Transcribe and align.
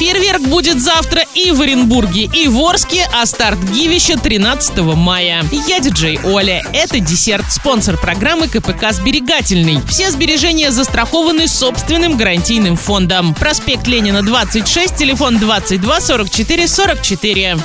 Фейерверк 0.00 0.40
будет 0.40 0.80
завтра 0.80 1.24
и 1.34 1.50
в 1.50 1.60
Оренбурге, 1.60 2.22
и 2.32 2.48
в 2.48 2.58
Орске, 2.58 3.06
а 3.12 3.26
старт 3.26 3.58
Гивища 3.70 4.16
13 4.16 4.78
мая. 4.96 5.44
Я 5.68 5.78
диджей 5.78 6.18
Оля. 6.24 6.64
Это 6.72 7.00
десерт, 7.00 7.44
спонсор 7.52 7.98
программы 7.98 8.48
КПК 8.48 8.92
«Сберегательный». 8.92 9.78
Все 9.86 10.10
сбережения 10.10 10.70
застрахованы 10.70 11.46
собственным 11.48 12.16
гарантийным 12.16 12.78
фондом. 12.78 13.34
Проспект 13.34 13.86
Ленина, 13.86 14.22
26, 14.22 14.96
телефон 14.96 15.36
22 15.38 16.00
44 16.00 16.66
44. 16.66 17.58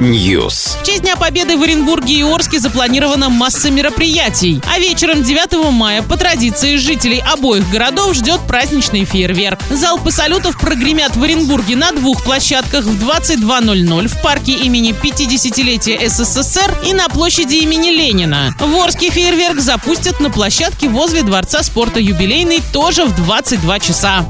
News. 0.00 0.82
В 0.82 0.84
честь 0.84 1.02
Дня 1.02 1.14
Победы 1.14 1.56
в 1.56 1.62
Оренбурге 1.62 2.14
и 2.14 2.22
Орске 2.22 2.58
запланирована 2.58 3.28
масса 3.28 3.70
мероприятий. 3.70 4.60
А 4.68 4.80
вечером 4.80 5.22
9 5.22 5.70
мая 5.70 6.02
по 6.02 6.16
традиции 6.16 6.74
жителей 6.74 7.22
обоих 7.32 7.70
городов 7.70 8.14
ждет 8.14 8.40
праздничный 8.48 9.04
фейерверк. 9.04 9.60
Залпы 9.70 10.10
салютов 10.24 10.56
прогремят 10.56 11.16
в 11.16 11.22
Оренбурге 11.22 11.76
на 11.76 11.92
двух 11.92 12.24
площадках 12.24 12.86
в 12.86 13.10
22.00 13.10 14.08
в 14.08 14.22
парке 14.22 14.52
имени 14.52 14.92
50-летия 14.92 16.08
СССР 16.08 16.78
и 16.82 16.94
на 16.94 17.10
площади 17.10 17.56
имени 17.56 17.90
Ленина. 17.90 18.54
В 18.58 18.74
Орске 18.76 19.10
фейерверк 19.10 19.60
запустят 19.60 20.20
на 20.20 20.30
площадке 20.30 20.88
возле 20.88 21.24
Дворца 21.24 21.62
спорта 21.62 22.00
«Юбилейный» 22.00 22.62
тоже 22.72 23.04
в 23.04 23.14
22 23.14 23.80
часа. 23.80 24.24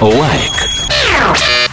Лайк. 0.00 0.73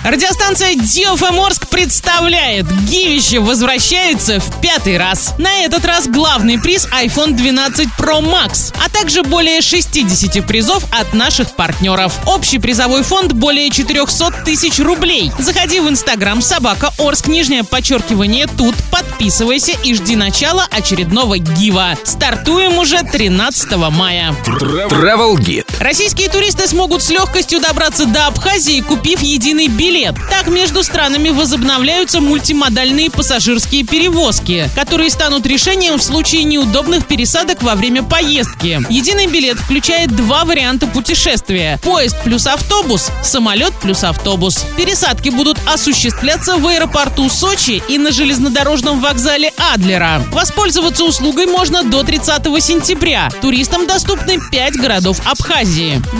Радиостанция 0.03 0.73
DFM 0.73 1.45
Орск 1.45 1.67
представляет 1.67 2.65
Гивище 2.85 3.39
возвращается 3.39 4.39
в 4.39 4.59
пятый 4.59 4.97
раз. 4.97 5.35
На 5.37 5.63
этот 5.63 5.85
раз 5.85 6.07
главный 6.07 6.59
приз 6.59 6.87
iPhone 6.87 7.33
12 7.33 7.87
Pro 7.99 8.19
Max, 8.19 8.73
а 8.83 8.89
также 8.89 9.21
более 9.21 9.61
60 9.61 10.43
призов 10.47 10.83
от 10.91 11.13
наших 11.13 11.51
партнеров. 11.51 12.13
Общий 12.25 12.57
призовой 12.57 13.03
фонд 13.03 13.33
более 13.33 13.69
400 13.69 14.43
тысяч 14.43 14.79
рублей. 14.79 15.31
Заходи 15.37 15.79
в 15.79 15.87
инстаграм 15.87 16.41
собака 16.41 16.91
Орск, 16.97 17.27
нижнее 17.27 17.63
подчеркивание 17.63 18.47
тут, 18.47 18.73
подписывайся 18.89 19.73
и 19.83 19.93
жди 19.93 20.15
начала 20.15 20.65
очередного 20.71 21.37
гива. 21.37 21.93
Стартуем 22.03 22.79
уже 22.79 23.03
13 23.03 23.77
мая. 23.91 24.35
Travel 24.47 25.35
Guide. 25.35 25.70
Российские 25.81 26.29
туристы 26.29 26.67
смогут 26.67 27.01
с 27.01 27.09
легкостью 27.09 27.59
добраться 27.59 28.05
до 28.05 28.27
Абхазии, 28.27 28.81
купив 28.81 29.23
единый 29.23 29.67
билет. 29.67 30.13
Так 30.29 30.45
между 30.45 30.83
странами 30.83 31.29
возобновляются 31.29 32.21
мультимодальные 32.21 33.09
пассажирские 33.09 33.83
перевозки, 33.83 34.69
которые 34.75 35.09
станут 35.09 35.47
решением 35.47 35.97
в 35.97 36.03
случае 36.03 36.43
неудобных 36.43 37.07
пересадок 37.07 37.63
во 37.63 37.73
время 37.73 38.03
поездки. 38.03 38.79
Единый 38.91 39.25
билет 39.25 39.57
включает 39.57 40.15
два 40.15 40.45
варианта 40.45 40.85
путешествия. 40.85 41.79
Поезд 41.81 42.15
плюс 42.23 42.45
автобус, 42.45 43.09
самолет 43.23 43.73
плюс 43.81 44.03
автобус. 44.03 44.63
Пересадки 44.77 45.29
будут 45.29 45.57
осуществляться 45.65 46.57
в 46.57 46.67
аэропорту 46.67 47.27
Сочи 47.27 47.81
и 47.87 47.97
на 47.97 48.11
железнодорожном 48.11 49.01
вокзале 49.01 49.51
Адлера. 49.73 50.21
Воспользоваться 50.31 51.05
услугой 51.05 51.47
можно 51.47 51.81
до 51.81 52.03
30 52.03 52.43
сентября. 52.63 53.29
Туристам 53.41 53.87
доступны 53.87 54.37
5 54.51 54.75
городов 54.75 55.19
Абхазии. 55.25 55.70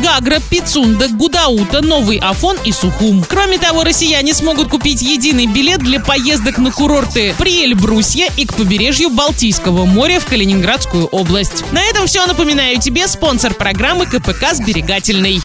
Гагра, 0.02 0.40
Пицунда, 0.50 1.10
Гудаута, 1.10 1.82
Новый 1.82 2.18
Афон 2.20 2.58
и 2.64 2.72
Сухум. 2.72 3.24
Кроме 3.28 3.58
того, 3.58 3.84
россияне 3.84 4.34
смогут 4.34 4.70
купить 4.70 5.02
единый 5.02 5.46
билет 5.46 5.80
для 5.80 6.00
поездок 6.00 6.58
на 6.58 6.72
курорты 6.72 7.36
при 7.38 7.66
Эльбрусье 7.66 8.28
и 8.38 8.46
к 8.46 8.54
побережью 8.54 9.10
Балтийского 9.10 9.86
моря 9.86 10.20
в 10.20 10.26
Калининградскую 10.26 11.06
область. 11.08 11.66
На 11.72 11.84
этом 11.84 12.08
все. 12.08 12.26
Напоминаю 12.26 12.80
тебе 12.80 13.08
спонсор 13.08 13.54
программы 13.54 14.06
КПК 14.06 14.54
«Сберегательный». 14.54 15.40